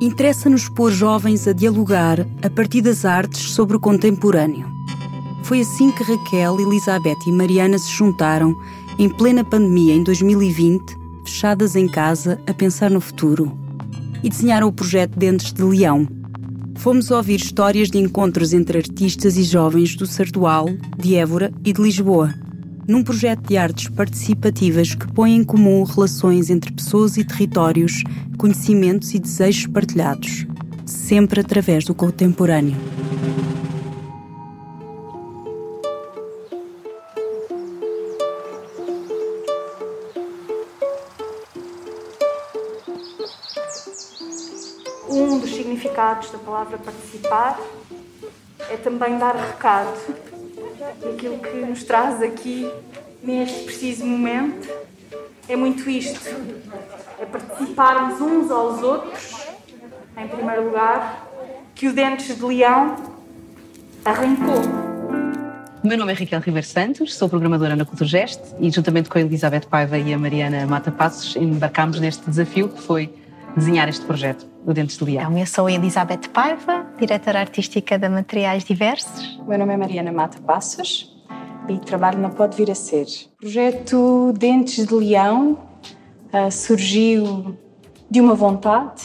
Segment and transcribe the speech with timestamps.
[0.00, 4.68] Interessa-nos pôr jovens a dialogar a partir das artes sobre o contemporâneo.
[5.42, 8.54] Foi assim que Raquel, Elizabeth e Mariana se juntaram,
[8.98, 10.82] em plena pandemia em 2020,
[11.24, 13.56] fechadas em casa a pensar no futuro,
[14.22, 16.06] e desenharam o projeto Dentes de Leão.
[16.76, 20.68] Fomos ouvir histórias de encontros entre artistas e jovens do Sardual,
[20.98, 22.34] de Évora e de Lisboa
[22.86, 28.04] num projeto de artes participativas que põe em comum relações entre pessoas e territórios,
[28.38, 30.46] conhecimentos e desejos partilhados,
[30.84, 32.76] sempre através do contemporâneo.
[45.08, 47.58] Um dos significados da palavra participar
[48.70, 49.92] é também dar recado
[51.04, 52.70] aquilo que nos traz aqui
[53.22, 54.68] neste preciso momento
[55.48, 56.20] é muito isto:
[57.20, 59.46] é participarmos uns aos outros,
[60.16, 61.28] em primeiro lugar,
[61.74, 62.96] que o Dentes de Leão
[64.04, 64.86] arrancou.
[65.82, 69.20] O meu nome é Raquel Ribeiro Santos, sou programadora na Culturgest e, juntamente com a
[69.20, 73.08] Elizabeth Paiva e a Mariana Mata Passos, embarcámos neste desafio que foi
[73.56, 75.22] desenhar este projeto, o Dentes de Leão.
[75.22, 79.38] Então, eu sou a Elizabeth Paiva, diretora artística da Materiais Diversos.
[79.38, 81.16] O meu nome é Mariana Mata Passos
[81.66, 83.06] e trabalho na Pode Vir a Ser.
[83.36, 85.58] O projeto Dentes de Leão
[86.32, 87.56] uh, surgiu
[88.10, 89.02] de uma vontade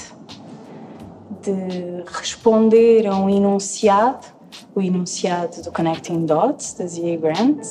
[1.42, 4.28] de responder a um enunciado,
[4.76, 7.16] o enunciado do Connecting Dots, da Z.A.
[7.16, 7.66] Grant,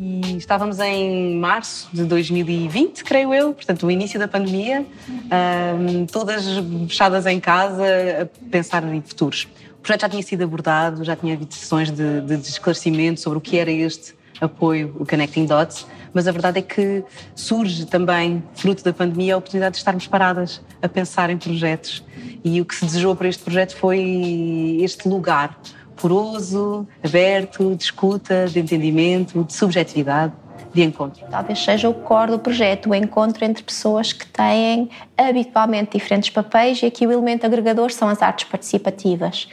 [0.00, 6.44] e estávamos em março de 2020, creio eu, portanto, o início da pandemia, um, todas
[6.86, 7.84] fechadas em casa
[8.22, 9.48] a pensar em futuros.
[9.72, 13.38] O projeto já tinha sido abordado, já tinha havido sessões de, de, de esclarecimento sobre
[13.38, 17.02] o que era este apoio, o Connecting Dots, mas a verdade é que
[17.34, 22.04] surge também, fruto da pandemia, a oportunidade de estarmos paradas a pensar em projetos.
[22.44, 25.58] E o que se desejou para este projeto foi este lugar
[26.00, 30.32] poroso, aberto, de escuta, de entendimento, de subjetividade,
[30.72, 31.24] de encontro.
[31.30, 36.82] Talvez seja o core do projeto, o encontro entre pessoas que têm habitualmente diferentes papéis
[36.82, 39.48] e aqui o elemento agregador são as artes participativas.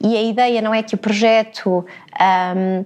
[0.00, 1.84] E a ideia não é que o projeto.
[2.56, 2.84] Um,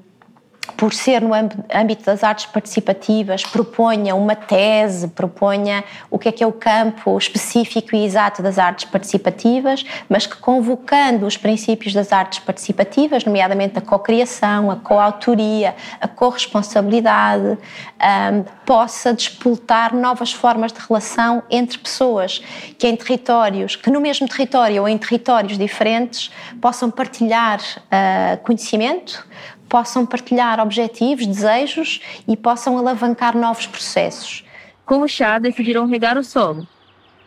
[0.76, 6.42] por ser no âmbito das artes participativas, proponha uma tese, proponha o que é que
[6.42, 12.12] é o campo específico e exato das artes participativas, mas que convocando os princípios das
[12.12, 20.80] artes participativas, nomeadamente a co-criação, a coautoria, a corresponsabilidade, um, possa despoltar novas formas de
[20.80, 22.40] relação entre pessoas
[22.78, 26.30] que em territórios, que no mesmo território ou em territórios diferentes,
[26.60, 29.26] possam partilhar uh, conhecimento,
[29.72, 34.44] possam partilhar objetivos, desejos e possam alavancar novos processos.
[34.84, 36.68] Com o chá, decidiram regar o solo.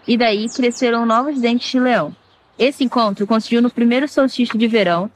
[0.08, 2.16] E daí cresceram novos dentes de leão.
[2.60, 5.10] Esse encontro coincidiu no primeiro solstício de verão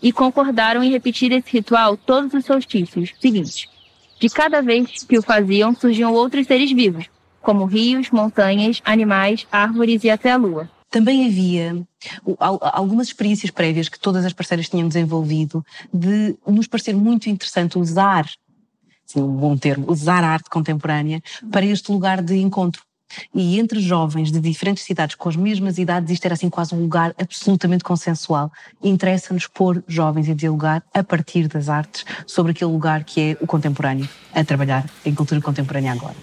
[0.00, 3.66] e concordaram em repetir esse ritual todos os solstícios seguintes.
[4.20, 7.06] De cada vez que o faziam, surgiam outros seres vivos,
[7.42, 10.70] como rios, montanhas, animais, árvores e até a lua.
[10.90, 11.86] Também havia
[12.60, 18.26] algumas experiências prévias que todas as parceiras tinham desenvolvido de nos parecer muito interessante usar,
[19.04, 21.20] sim, um bom termo, usar a arte contemporânea
[21.50, 22.82] para este lugar de encontro.
[23.34, 26.80] E entre jovens de diferentes cidades com as mesmas idades, isto era assim quase um
[26.80, 28.50] lugar absolutamente consensual.
[28.82, 33.46] Interessa-nos pôr jovens a dialogar a partir das artes sobre aquele lugar que é o
[33.46, 36.16] contemporâneo, a trabalhar em cultura contemporânea agora.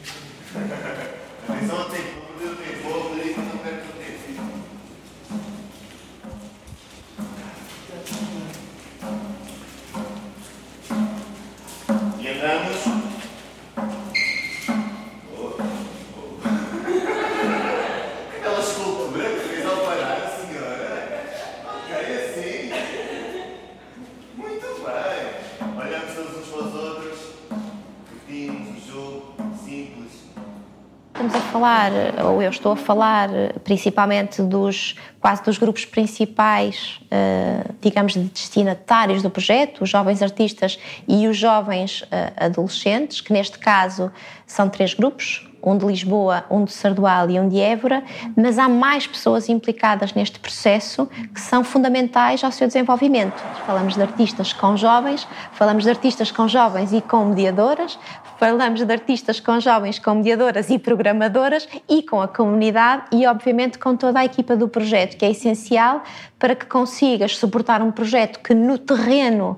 [31.30, 31.92] Falar,
[32.26, 33.30] ou eu estou a falar,
[33.64, 40.78] principalmente dos quase dos grupos principais, eh, digamos, de destinatários do projeto, os jovens artistas
[41.08, 44.12] e os jovens eh, adolescentes, que neste caso
[44.46, 48.04] são três grupos, um de Lisboa, um de Sardual e um de Évora,
[48.36, 53.42] mas há mais pessoas implicadas neste processo que são fundamentais ao seu desenvolvimento.
[53.66, 57.98] Falamos de artistas com jovens, falamos de artistas com jovens e com mediadoras,
[58.38, 63.80] falamos de artistas com jovens, com mediadoras e programadoras e com a comunidade e, obviamente,
[63.80, 66.04] com toda a equipa do projeto, que é essencial
[66.38, 69.58] para que consigas suportar um projeto que no terreno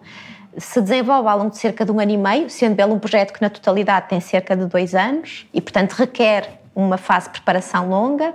[0.57, 3.33] se desenvolve ao longo de cerca de um ano e meio, sendo ele um projeto
[3.33, 7.89] que na totalidade tem cerca de dois anos e, portanto, requer uma fase de preparação
[7.89, 8.33] longa,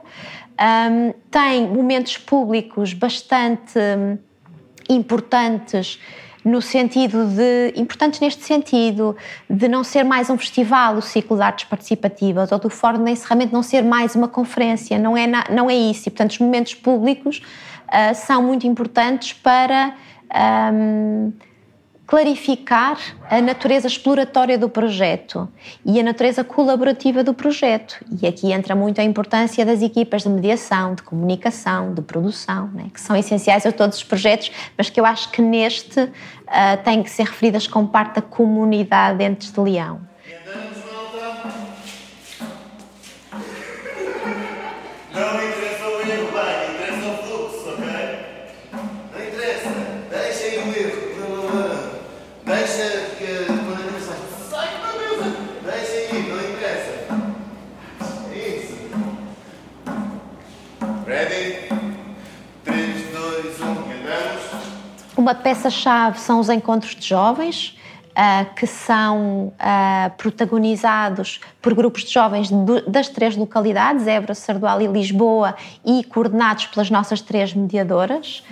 [0.60, 4.18] um, tem momentos públicos bastante hum,
[4.88, 6.00] importantes
[6.44, 9.14] no sentido de, importantes neste sentido,
[9.48, 13.10] de não ser mais um festival, o ciclo de artes participativas, ou do fórum de
[13.10, 16.08] encerramento não ser mais uma conferência, não é, na, não é isso.
[16.08, 17.42] E, portanto, os momentos públicos
[17.88, 19.94] uh, são muito importantes para
[20.72, 21.32] um,
[22.10, 22.98] clarificar
[23.30, 25.48] a natureza exploratória do projeto
[25.86, 28.04] e a natureza colaborativa do projeto.
[28.20, 32.86] E aqui entra muito a importância das equipas de mediação, de comunicação, de produção, né,
[32.92, 36.10] que são essenciais a todos os projetos, mas que eu acho que neste uh,
[36.82, 40.09] têm que ser referidas como parte da comunidade Dentes de Leão.
[65.20, 67.76] Uma peça-chave são os encontros de jovens,
[68.12, 72.48] uh, que são uh, protagonizados por grupos de jovens
[72.88, 78.42] das três localidades, Évora, Sardual e Lisboa, e coordenados pelas nossas três mediadoras.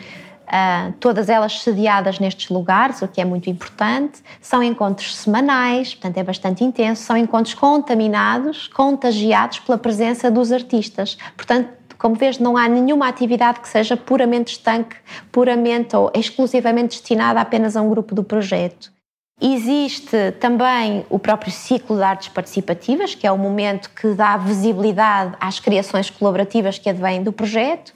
[0.47, 4.23] Uh, todas elas sediadas nestes lugares, o que é muito importante.
[4.39, 7.03] São encontros semanais, portanto é bastante intenso.
[7.03, 11.17] São encontros contaminados, contagiados pela presença dos artistas.
[11.35, 14.97] Portanto, como vês, não há nenhuma atividade que seja puramente estanque,
[15.33, 18.97] puramente ou exclusivamente destinada apenas a um grupo do projeto.
[19.41, 25.37] Existe também o próprio ciclo de artes participativas, que é o momento que dá visibilidade
[25.39, 27.93] às criações colaborativas que advêm do projeto,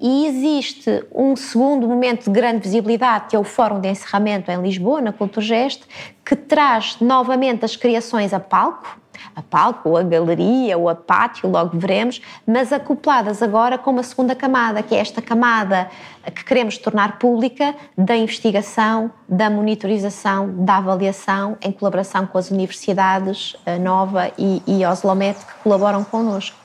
[0.00, 4.62] e existe um segundo momento de grande visibilidade, que é o Fórum de Encerramento em
[4.62, 5.82] Lisboa, na Culturgest,
[6.24, 9.00] que traz novamente as criações a palco,
[9.34, 14.02] a palco, ou a galeria, ou a pátio, logo veremos, mas acopladas agora com uma
[14.02, 15.88] segunda camada, que é esta camada
[16.34, 23.56] que queremos tornar pública da investigação, da monitorização, da avaliação, em colaboração com as universidades
[23.80, 26.56] Nova e, e Oslomet, que colaboram connosco.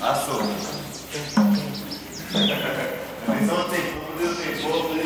[0.00, 0.44] Aço.
[4.74, 5.03] Célia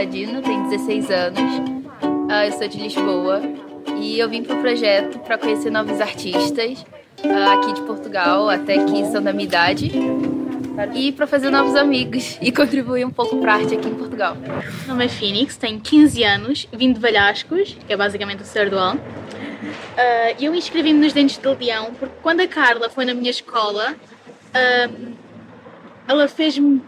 [0.00, 1.40] Paladino, tenho 16 anos,
[2.02, 3.42] uh, eu sou de Lisboa
[3.98, 6.86] e eu vim para o projeto para conhecer novos artistas
[7.22, 9.92] uh, aqui de Portugal, até que são da minha idade,
[10.94, 14.38] e para fazer novos amigos e contribuir um pouco para a arte aqui em Portugal.
[14.38, 18.94] Meu nome é Phoenix, tenho 15 anos, vim de Valhascos, que é basicamente o Sardual.
[18.94, 23.94] Uh, eu inscrevi-me nos Dentes de Leão porque quando a Carla foi na minha escola,
[26.08, 26.80] ela fez-me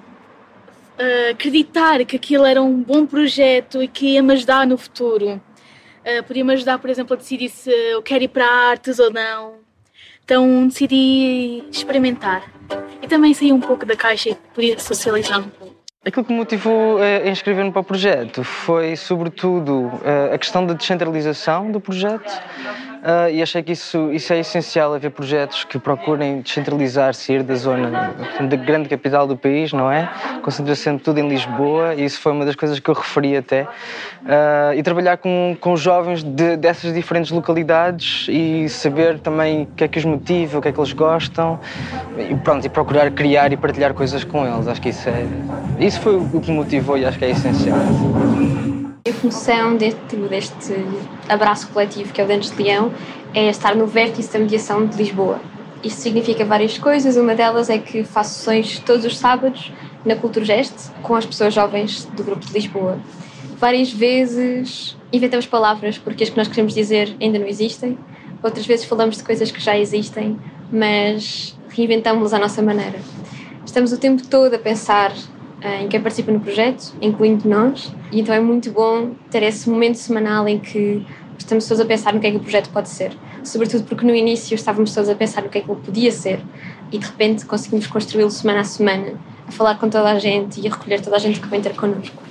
[0.98, 5.40] uh, acreditar que aquilo era um bom projeto e que ia me ajudar no futuro.
[6.04, 9.12] Uh, podia me ajudar, por exemplo, a decidir se eu quero ir para artes ou
[9.12, 9.54] não.
[10.24, 12.50] Então decidi experimentar.
[13.02, 15.76] E também sair um pouco da caixa e podia socializar um pouco.
[16.04, 19.88] Aquilo que me motivou a inscrever-me para o projeto foi, sobretudo,
[20.32, 22.28] a questão da descentralização do projeto
[23.02, 27.54] uh, e achei que isso, isso é essencial, haver projetos que procurem descentralizar, sair da
[27.54, 30.08] zona, da grande capital do país, não é?
[30.42, 33.62] Concentração tudo em Lisboa e isso foi uma das coisas que eu referi até.
[33.62, 39.84] Uh, e trabalhar com, com jovens de, dessas diferentes localidades e saber também o que
[39.84, 41.58] é que os motiva, o que é que eles gostam
[42.16, 44.68] e pronto, e procurar criar e partilhar coisas com eles.
[44.68, 45.26] Acho que isso é...
[45.78, 47.78] Isso foi o que me motivou e acho que é essencial.
[49.04, 50.74] A função deste, deste
[51.28, 52.92] abraço coletivo, que é o Dentes de Leão,
[53.34, 55.40] é estar no vértice da mediação de Lisboa.
[55.82, 59.72] Isto significa várias coisas, uma delas é que faço sessões todos os sábados
[60.04, 62.96] na Culturgest com as pessoas jovens do grupo de Lisboa.
[63.58, 67.98] Várias vezes inventamos palavras porque as que nós queremos dizer ainda não existem,
[68.40, 70.38] outras vezes falamos de coisas que já existem,
[70.70, 73.00] mas reinventamos-las à nossa maneira.
[73.66, 75.12] Estamos o tempo todo a pensar
[75.80, 79.96] em quem participa no projeto, incluindo nós, e então é muito bom ter esse momento
[79.96, 81.04] semanal em que
[81.38, 83.16] estamos todos a pensar no que é que o projeto pode ser.
[83.42, 86.40] Sobretudo porque no início estávamos todos a pensar no que é que ele podia ser
[86.92, 90.68] e de repente conseguimos construí-lo semana a semana, a falar com toda a gente e
[90.68, 92.21] a recolher toda a gente que vem ter connosco.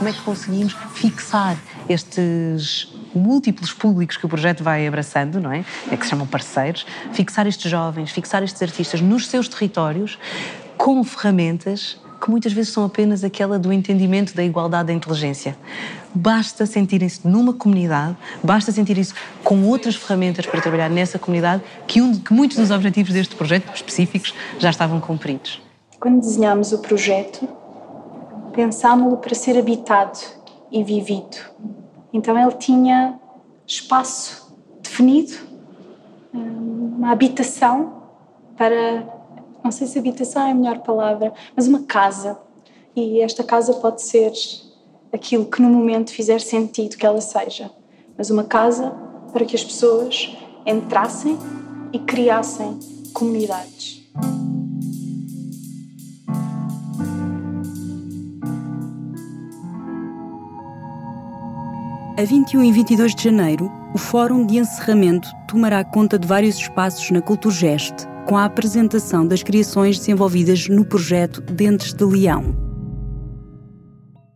[0.00, 5.62] Como é que conseguimos fixar estes múltiplos públicos que o projeto vai abraçando, não é?
[5.92, 10.18] É que se chamam parceiros, fixar estes jovens, fixar estes artistas nos seus territórios
[10.78, 15.54] com ferramentas que muitas vezes são apenas aquela do entendimento da igualdade da inteligência.
[16.14, 19.12] Basta sentirem-se numa comunidade, basta sentirem-se
[19.44, 23.70] com outras ferramentas para trabalhar nessa comunidade, que, um, que muitos dos objetivos deste projeto
[23.74, 25.60] específicos já estavam cumpridos.
[25.98, 27.46] Quando desenhámos o projeto,
[28.52, 30.18] pensámos-lo para ser habitado
[30.70, 31.36] e vivido.
[32.12, 33.18] Então ele tinha
[33.66, 35.32] espaço definido,
[36.32, 38.02] uma habitação
[38.56, 39.06] para,
[39.64, 42.38] não sei se habitação é a melhor palavra, mas uma casa.
[42.94, 44.32] E esta casa pode ser
[45.12, 47.70] aquilo que no momento fizer sentido que ela seja,
[48.16, 48.92] mas uma casa
[49.32, 51.38] para que as pessoas entrassem
[51.92, 52.78] e criassem
[53.12, 53.99] comunidades.
[62.20, 67.10] A 21 e 22 de janeiro, o Fórum de Encerramento tomará conta de vários espaços
[67.10, 67.94] na Culturgest,
[68.26, 72.59] com a apresentação das criações desenvolvidas no projeto Dentes de Leão.